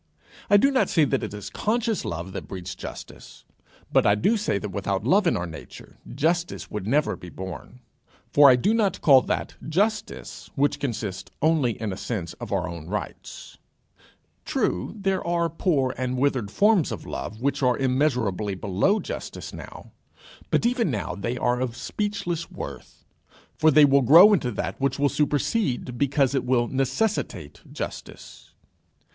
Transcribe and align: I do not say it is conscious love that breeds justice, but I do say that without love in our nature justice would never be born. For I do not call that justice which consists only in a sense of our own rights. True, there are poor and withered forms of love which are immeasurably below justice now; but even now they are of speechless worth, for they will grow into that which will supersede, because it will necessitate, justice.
I 0.49 0.57
do 0.57 0.71
not 0.71 0.89
say 0.89 1.03
it 1.03 1.23
is 1.31 1.51
conscious 1.51 2.03
love 2.03 2.31
that 2.33 2.47
breeds 2.47 2.73
justice, 2.73 3.45
but 3.91 4.03
I 4.03 4.15
do 4.15 4.35
say 4.35 4.57
that 4.57 4.69
without 4.71 5.03
love 5.03 5.27
in 5.27 5.37
our 5.37 5.45
nature 5.45 5.99
justice 6.09 6.71
would 6.71 6.87
never 6.87 7.15
be 7.15 7.29
born. 7.29 7.81
For 8.31 8.49
I 8.49 8.55
do 8.55 8.73
not 8.73 8.99
call 9.01 9.21
that 9.21 9.53
justice 9.69 10.49
which 10.55 10.79
consists 10.79 11.29
only 11.39 11.79
in 11.79 11.93
a 11.93 11.97
sense 11.97 12.33
of 12.39 12.51
our 12.51 12.67
own 12.67 12.87
rights. 12.87 13.59
True, 14.43 14.95
there 14.97 15.23
are 15.23 15.51
poor 15.51 15.93
and 15.99 16.17
withered 16.17 16.49
forms 16.49 16.91
of 16.91 17.05
love 17.05 17.39
which 17.39 17.61
are 17.61 17.77
immeasurably 17.77 18.55
below 18.55 18.99
justice 18.99 19.53
now; 19.53 19.91
but 20.49 20.65
even 20.65 20.89
now 20.89 21.13
they 21.13 21.37
are 21.37 21.59
of 21.61 21.75
speechless 21.77 22.49
worth, 22.49 23.05
for 23.55 23.69
they 23.69 23.85
will 23.85 24.01
grow 24.01 24.33
into 24.33 24.49
that 24.49 24.81
which 24.81 24.97
will 24.97 25.09
supersede, 25.09 25.95
because 25.99 26.33
it 26.33 26.43
will 26.43 26.67
necessitate, 26.67 27.61
justice. 27.71 28.55